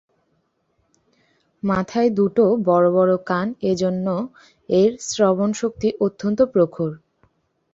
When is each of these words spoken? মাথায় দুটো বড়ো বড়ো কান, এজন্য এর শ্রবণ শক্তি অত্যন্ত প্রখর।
মাথায় 1.63 2.09
দুটো 2.17 2.43
বড়ো 2.67 2.89
বড়ো 2.97 3.17
কান, 3.29 3.47
এজন্য 3.71 4.05
এর 4.69 4.91
শ্রবণ 5.07 5.49
শক্তি 5.53 5.87
অত্যন্ত 6.05 6.39
প্রখর। 6.53 6.91